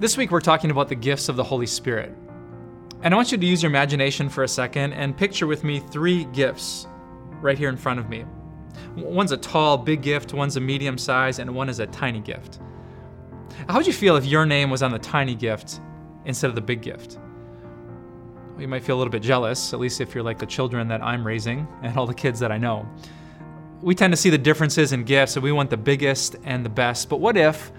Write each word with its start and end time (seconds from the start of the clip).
This 0.00 0.16
week 0.16 0.30
we're 0.30 0.40
talking 0.40 0.70
about 0.70 0.88
the 0.88 0.94
gifts 0.94 1.28
of 1.28 1.36
the 1.36 1.44
Holy 1.44 1.66
Spirit. 1.66 2.16
And 3.02 3.12
I 3.12 3.16
want 3.18 3.32
you 3.32 3.36
to 3.36 3.46
use 3.46 3.62
your 3.62 3.68
imagination 3.68 4.30
for 4.30 4.44
a 4.44 4.48
second 4.48 4.94
and 4.94 5.14
picture 5.14 5.46
with 5.46 5.62
me 5.62 5.78
three 5.78 6.24
gifts 6.24 6.86
right 7.42 7.58
here 7.58 7.68
in 7.68 7.76
front 7.76 8.00
of 8.00 8.08
me. 8.08 8.24
One's 8.96 9.30
a 9.30 9.36
tall, 9.36 9.76
big 9.76 10.00
gift, 10.00 10.32
one's 10.32 10.56
a 10.56 10.60
medium 10.60 10.96
size, 10.96 11.38
and 11.38 11.54
one 11.54 11.68
is 11.68 11.80
a 11.80 11.86
tiny 11.88 12.20
gift. 12.20 12.60
How 13.68 13.76
would 13.76 13.86
you 13.86 13.92
feel 13.92 14.16
if 14.16 14.24
your 14.24 14.46
name 14.46 14.70
was 14.70 14.82
on 14.82 14.90
the 14.90 14.98
tiny 14.98 15.34
gift 15.34 15.80
instead 16.24 16.48
of 16.48 16.54
the 16.54 16.62
big 16.62 16.80
gift? 16.80 17.18
Well, 18.52 18.62
you 18.62 18.68
might 18.68 18.82
feel 18.82 18.96
a 18.96 19.00
little 19.00 19.12
bit 19.12 19.22
jealous, 19.22 19.74
at 19.74 19.80
least 19.80 20.00
if 20.00 20.14
you're 20.14 20.24
like 20.24 20.38
the 20.38 20.46
children 20.46 20.88
that 20.88 21.02
I'm 21.02 21.26
raising 21.26 21.68
and 21.82 21.94
all 21.98 22.06
the 22.06 22.14
kids 22.14 22.40
that 22.40 22.50
I 22.50 22.56
know. 22.56 22.88
We 23.82 23.94
tend 23.94 24.14
to 24.14 24.16
see 24.16 24.30
the 24.30 24.38
differences 24.38 24.94
in 24.94 25.04
gifts 25.04 25.36
and 25.36 25.42
we 25.42 25.52
want 25.52 25.68
the 25.68 25.76
biggest 25.76 26.36
and 26.44 26.64
the 26.64 26.70
best. 26.70 27.10
But 27.10 27.20
what 27.20 27.36
if 27.36 27.70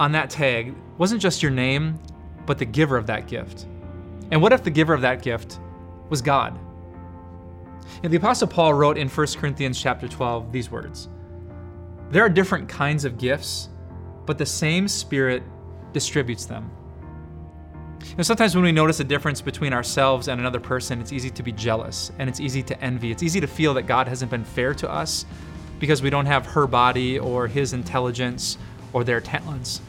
on 0.00 0.12
that 0.12 0.30
tag 0.30 0.74
wasn't 0.96 1.20
just 1.20 1.42
your 1.42 1.52
name, 1.52 1.98
but 2.46 2.58
the 2.58 2.64
giver 2.64 2.96
of 2.96 3.06
that 3.06 3.28
gift? 3.28 3.66
And 4.32 4.40
what 4.40 4.52
if 4.52 4.64
the 4.64 4.70
giver 4.70 4.94
of 4.94 5.02
that 5.02 5.22
gift 5.22 5.60
was 6.08 6.22
God? 6.22 6.58
And 8.02 8.10
the 8.10 8.16
apostle 8.16 8.48
Paul 8.48 8.72
wrote 8.74 8.96
in 8.96 9.08
1 9.08 9.26
Corinthians 9.36 9.80
chapter 9.80 10.08
12 10.08 10.50
these 10.50 10.70
words. 10.70 11.08
There 12.10 12.24
are 12.24 12.30
different 12.30 12.66
kinds 12.68 13.04
of 13.04 13.18
gifts, 13.18 13.68
but 14.24 14.38
the 14.38 14.46
same 14.46 14.88
spirit 14.88 15.42
distributes 15.92 16.46
them. 16.46 16.70
And 18.16 18.24
sometimes 18.24 18.54
when 18.54 18.64
we 18.64 18.72
notice 18.72 19.00
a 19.00 19.04
difference 19.04 19.42
between 19.42 19.74
ourselves 19.74 20.28
and 20.28 20.40
another 20.40 20.60
person, 20.60 21.00
it's 21.00 21.12
easy 21.12 21.28
to 21.28 21.42
be 21.42 21.52
jealous 21.52 22.10
and 22.18 22.30
it's 22.30 22.40
easy 22.40 22.62
to 22.62 22.80
envy. 22.82 23.10
It's 23.10 23.22
easy 23.22 23.40
to 23.40 23.46
feel 23.46 23.74
that 23.74 23.82
God 23.82 24.08
hasn't 24.08 24.30
been 24.30 24.44
fair 24.44 24.72
to 24.74 24.90
us 24.90 25.26
because 25.78 26.00
we 26.00 26.08
don't 26.08 26.26
have 26.26 26.46
her 26.46 26.66
body 26.66 27.18
or 27.18 27.46
his 27.46 27.74
intelligence 27.74 28.56
or 28.94 29.04
their 29.04 29.20
talents. 29.20 29.82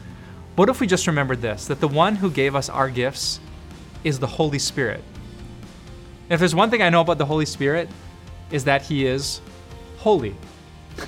What 0.54 0.68
if 0.68 0.80
we 0.80 0.86
just 0.86 1.06
remembered 1.06 1.40
this 1.40 1.66
that 1.66 1.80
the 1.80 1.88
one 1.88 2.16
who 2.16 2.30
gave 2.30 2.54
us 2.54 2.68
our 2.68 2.90
gifts 2.90 3.40
is 4.04 4.18
the 4.18 4.26
Holy 4.26 4.58
Spirit? 4.58 5.02
if 6.28 6.38
there's 6.38 6.54
one 6.54 6.70
thing 6.70 6.80
I 6.80 6.88
know 6.88 7.02
about 7.02 7.18
the 7.18 7.26
Holy 7.26 7.44
Spirit, 7.44 7.90
is 8.50 8.64
that 8.64 8.80
he 8.80 9.04
is 9.06 9.42
holy. 9.98 10.34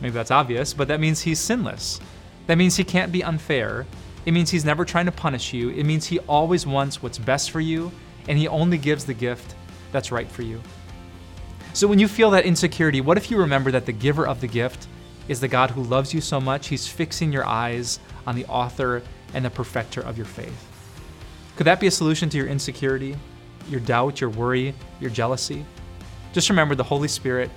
Maybe 0.00 0.12
that's 0.12 0.30
obvious, 0.30 0.72
but 0.72 0.86
that 0.88 1.00
means 1.00 1.20
he's 1.20 1.40
sinless. 1.40 1.98
That 2.46 2.56
means 2.56 2.76
he 2.76 2.84
can't 2.84 3.10
be 3.10 3.24
unfair. 3.24 3.84
It 4.24 4.30
means 4.30 4.50
he's 4.50 4.64
never 4.64 4.84
trying 4.84 5.06
to 5.06 5.12
punish 5.12 5.52
you. 5.52 5.70
It 5.70 5.84
means 5.84 6.06
he 6.06 6.20
always 6.20 6.66
wants 6.66 7.02
what's 7.02 7.18
best 7.18 7.50
for 7.50 7.60
you, 7.60 7.90
and 8.28 8.38
he 8.38 8.46
only 8.46 8.78
gives 8.78 9.04
the 9.04 9.14
gift 9.14 9.56
that's 9.90 10.12
right 10.12 10.28
for 10.28 10.42
you. 10.42 10.60
So 11.72 11.88
when 11.88 11.98
you 11.98 12.06
feel 12.06 12.30
that 12.30 12.44
insecurity, 12.44 13.00
what 13.00 13.16
if 13.16 13.28
you 13.28 13.38
remember 13.38 13.72
that 13.72 13.86
the 13.86 13.92
giver 13.92 14.26
of 14.26 14.40
the 14.40 14.46
gift 14.46 14.86
is 15.28 15.40
the 15.40 15.48
God 15.48 15.70
who 15.70 15.82
loves 15.82 16.14
you 16.14 16.20
so 16.20 16.40
much, 16.40 16.68
he's 16.68 16.86
fixing 16.86 17.32
your 17.32 17.46
eyes 17.46 17.98
on 18.26 18.36
the 18.36 18.44
author 18.46 19.02
and 19.34 19.44
the 19.44 19.50
perfecter 19.50 20.00
of 20.00 20.16
your 20.16 20.26
faith? 20.26 20.72
Could 21.56 21.66
that 21.66 21.80
be 21.80 21.86
a 21.86 21.90
solution 21.90 22.28
to 22.30 22.36
your 22.36 22.46
insecurity, 22.46 23.16
your 23.68 23.80
doubt, 23.80 24.20
your 24.20 24.30
worry, 24.30 24.74
your 25.00 25.10
jealousy? 25.10 25.64
Just 26.32 26.50
remember 26.50 26.74
the 26.74 26.84
Holy 26.84 27.08
Spirit 27.08 27.50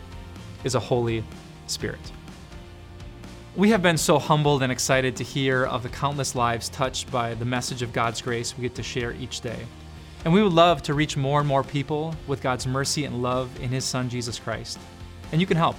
is 0.64 0.76
a 0.76 0.80
Holy 0.80 1.24
Spirit. 1.68 2.00
We 3.56 3.70
have 3.72 3.82
been 3.82 3.98
so 3.98 4.20
humbled 4.20 4.64
and 4.64 4.72
excited 4.72 5.16
to 5.18 5.24
hear 5.24 5.66
of 5.66 5.84
the 5.84 5.90
countless 5.90 6.34
lives 6.34 6.70
touched 6.70 7.12
by 7.12 7.34
the 7.34 7.46
message 7.46 7.82
of 7.82 7.92
God's 7.92 8.22
grace 8.22 8.56
we 8.56 8.62
get 8.62 8.76
to 8.76 8.84
share 8.84 9.14
each 9.14 9.42
day. 9.42 9.66
And 10.24 10.34
we 10.34 10.44
would 10.44 10.54
love 10.54 10.82
to 10.84 10.94
reach 10.94 11.18
more 11.18 11.40
and 11.40 11.48
more 11.48 11.64
people 11.64 12.16
with 12.28 12.42
God's 12.42 12.68
mercy 12.68 13.06
and 13.06 13.22
love 13.22 13.50
in 13.62 13.70
His 13.70 13.86
Son, 13.86 14.10
Jesus 14.10 14.40
Christ. 14.40 14.80
And 15.32 15.42
you 15.42 15.48
can 15.48 15.58
help. 15.58 15.76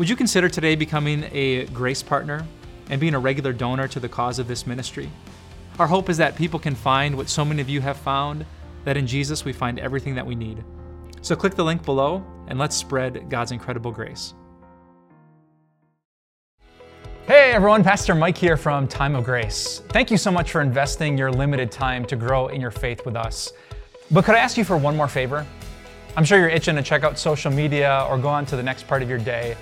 Would 0.00 0.08
you 0.08 0.16
consider 0.16 0.48
today 0.48 0.76
becoming 0.76 1.28
a 1.30 1.66
grace 1.66 2.02
partner 2.02 2.46
and 2.88 2.98
being 2.98 3.12
a 3.12 3.18
regular 3.18 3.52
donor 3.52 3.86
to 3.88 4.00
the 4.00 4.08
cause 4.08 4.38
of 4.38 4.48
this 4.48 4.66
ministry? 4.66 5.10
Our 5.78 5.86
hope 5.86 6.08
is 6.08 6.16
that 6.16 6.36
people 6.36 6.58
can 6.58 6.74
find 6.74 7.14
what 7.14 7.28
so 7.28 7.44
many 7.44 7.60
of 7.60 7.68
you 7.68 7.82
have 7.82 7.98
found 7.98 8.46
that 8.86 8.96
in 8.96 9.06
Jesus 9.06 9.44
we 9.44 9.52
find 9.52 9.78
everything 9.78 10.14
that 10.14 10.24
we 10.24 10.34
need. 10.34 10.64
So 11.20 11.36
click 11.36 11.54
the 11.54 11.66
link 11.66 11.84
below 11.84 12.24
and 12.46 12.58
let's 12.58 12.74
spread 12.74 13.28
God's 13.28 13.52
incredible 13.52 13.92
grace. 13.92 14.32
Hey 17.26 17.52
everyone, 17.52 17.84
Pastor 17.84 18.14
Mike 18.14 18.38
here 18.38 18.56
from 18.56 18.88
Time 18.88 19.14
of 19.14 19.24
Grace. 19.24 19.82
Thank 19.90 20.10
you 20.10 20.16
so 20.16 20.30
much 20.30 20.50
for 20.50 20.62
investing 20.62 21.18
your 21.18 21.30
limited 21.30 21.70
time 21.70 22.06
to 22.06 22.16
grow 22.16 22.46
in 22.46 22.58
your 22.58 22.70
faith 22.70 23.04
with 23.04 23.16
us. 23.16 23.52
But 24.10 24.24
could 24.24 24.34
I 24.34 24.38
ask 24.38 24.56
you 24.56 24.64
for 24.64 24.78
one 24.78 24.96
more 24.96 25.08
favor? 25.08 25.46
I'm 26.16 26.24
sure 26.24 26.38
you're 26.38 26.48
itching 26.48 26.76
to 26.76 26.82
check 26.82 27.04
out 27.04 27.18
social 27.18 27.52
media 27.52 28.06
or 28.08 28.16
go 28.16 28.28
on 28.28 28.46
to 28.46 28.56
the 28.56 28.62
next 28.62 28.88
part 28.88 29.02
of 29.02 29.10
your 29.10 29.18
day, 29.18 29.58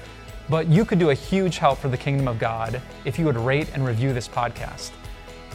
but 0.49 0.69
you 0.69 0.85
could 0.85 0.99
do 0.99 1.11
a 1.11 1.15
huge 1.15 1.59
help 1.59 1.79
for 1.79 1.89
the 1.89 1.97
kingdom 1.97 2.29
of 2.29 2.39
God 2.39 2.81
if 3.05 3.19
you 3.19 3.25
would 3.27 3.37
rate 3.37 3.71
and 3.75 3.85
review 3.87 4.13
this 4.13 4.29
podcast. 4.29 4.91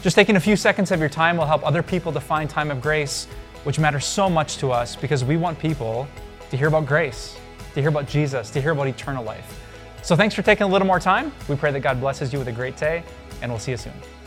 Just 0.02 0.16
taking 0.16 0.36
a 0.36 0.40
few 0.40 0.56
seconds 0.56 0.90
of 0.90 1.00
your 1.00 1.08
time 1.08 1.36
will 1.36 1.46
help 1.46 1.66
other 1.66 1.82
people 1.82 2.12
to 2.12 2.20
find 2.20 2.48
time 2.48 2.70
of 2.70 2.80
grace 2.80 3.26
which 3.64 3.78
matters 3.78 4.04
so 4.04 4.30
much 4.30 4.58
to 4.58 4.70
us 4.70 4.94
because 4.94 5.24
we 5.24 5.36
want 5.36 5.58
people 5.58 6.06
to 6.50 6.56
hear 6.56 6.68
about 6.68 6.86
grace, 6.86 7.36
to 7.74 7.80
hear 7.80 7.88
about 7.88 8.06
Jesus, 8.06 8.50
to 8.50 8.60
hear 8.60 8.72
about 8.72 8.86
eternal 8.86 9.24
life. 9.24 9.60
So 10.02 10.14
thanks 10.14 10.34
for 10.34 10.42
taking 10.42 10.64
a 10.64 10.68
little 10.68 10.86
more 10.86 11.00
time. 11.00 11.32
We 11.48 11.56
pray 11.56 11.72
that 11.72 11.80
God 11.80 11.98
blesses 11.98 12.32
you 12.32 12.38
with 12.38 12.48
a 12.48 12.52
great 12.52 12.76
day, 12.76 13.02
and 13.40 13.50
we'll 13.50 13.58
see 13.58 13.72
you 13.72 13.78
soon. 13.78 14.23